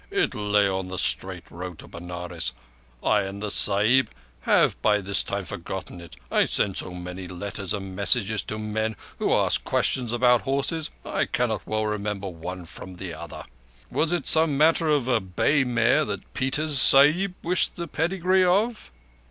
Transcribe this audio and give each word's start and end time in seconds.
It 0.09 0.33
lay 0.33 0.67
on 0.67 0.87
the 0.87 0.97
straight 0.97 1.43
road 1.51 1.77
to 1.77 1.87
Benares. 1.87 2.53
I 3.03 3.21
and 3.21 3.39
the 3.39 3.51
Sahib 3.51 4.09
have 4.49 4.81
by 4.81 4.99
this 4.99 5.21
time 5.21 5.45
forgotten 5.45 6.01
it. 6.01 6.15
I 6.31 6.45
send 6.45 6.77
so 6.77 6.89
many 6.95 7.27
letters 7.27 7.71
and 7.71 7.95
messages 7.95 8.41
to 8.45 8.57
men 8.57 8.95
who 9.19 9.31
ask 9.31 9.63
questions 9.63 10.11
about 10.11 10.41
horses, 10.41 10.89
I 11.05 11.25
cannot 11.25 11.67
well 11.67 11.85
remember 11.85 12.27
one 12.29 12.65
from 12.65 12.95
the 12.95 13.13
other. 13.13 13.43
Was 13.91 14.11
it 14.11 14.25
some 14.25 14.57
matter 14.57 14.87
of 14.89 15.07
a 15.07 15.19
bay 15.19 15.63
mare 15.63 16.03
that 16.05 16.33
Peters 16.33 16.81
Sahib 16.81 17.35
wished 17.43 17.75
the 17.75 17.87
pedigree 17.87 18.43
of?" 18.43 18.89